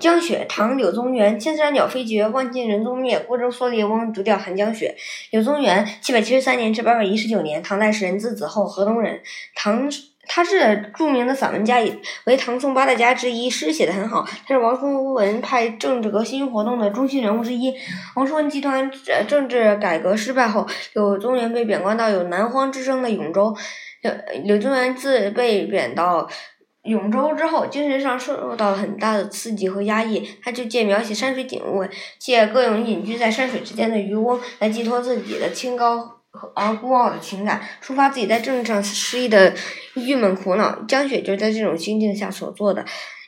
[0.00, 1.38] 江雪，唐·柳宗元。
[1.38, 3.18] 千山鸟飞绝，万径人踪灭。
[3.20, 4.96] 孤舟蓑笠翁，独钓寒江雪。
[5.30, 9.20] 柳宗元，七百七十三年至八百一十九年，唐代诗人，字子厚，河东人。
[9.54, 9.90] 唐，
[10.26, 11.76] 他是著名的散文家，
[12.24, 14.26] 为唐宋八大家之一，诗写得很好。
[14.46, 17.74] 他是王叔文派政治革新活动的中心人物之一。
[18.16, 18.90] 王叔文集团
[19.28, 23.54] 政治改革失败后，柳宗元被贬官到有南荒之称的永州。
[24.00, 24.12] 柳
[24.44, 26.26] 柳宗元自被贬到。
[26.84, 31.86] 永州之后，精神上受到了很大的刺激和压抑，他就借描写山水景物，
[32.18, 35.98] 借各种隐居在山水之间的渔翁来寄托自己的清高
[36.30, 39.54] 和而孤傲的情感，抒发自己在政治上失意的
[39.94, 40.82] 郁闷苦恼。
[40.88, 42.84] 江雪就是在这种心境下所做的。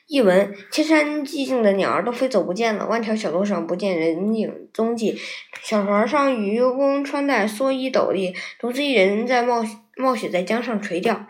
[0.09, 5.19] 译文：千山寂静的鸟儿都飞走不见了，万条小路上不见人影踪迹，
[5.62, 9.65] 小船上渔翁穿戴蓑衣斗笠，独自一人在冒
[9.96, 11.27] 冒雪在江上垂钓。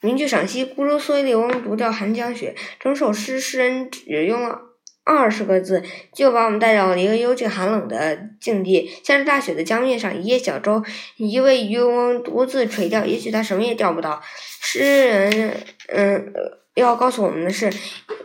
[0.00, 2.54] 名句赏析：孤舟蓑笠翁，独钓寒江雪。
[2.78, 4.60] 整首诗诗人只用了
[5.04, 5.82] 二十个字，
[6.14, 8.90] 就把我们带到了一个幽静寒冷的境地。
[9.02, 10.82] 下着大雪的江面上，一叶小舟，
[11.16, 13.04] 一位渔翁独自垂钓。
[13.04, 14.22] 也许他什么也钓不到。
[14.60, 15.56] 诗人，
[15.88, 16.32] 嗯。
[16.74, 17.68] 要告诉我们的是，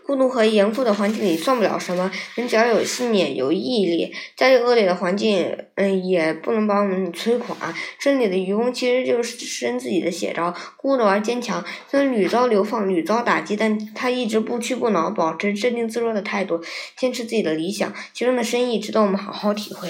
[0.05, 2.11] 孤独和严酷的环境里算不了什么。
[2.35, 7.73] 人只要有信念、有毅力，再恶劣的环境，嗯，也不能把我们摧垮。
[7.97, 11.63] 这里的渔翁其实就是诗人自己的写照，孤独而坚强。
[11.89, 16.61] 虽然屡遭流放、屡遭打击，但他一直不屈不挠，保持镇定自若的态度，
[16.97, 19.89] 坚持自己的理想，其中的深意值得我们好好体会。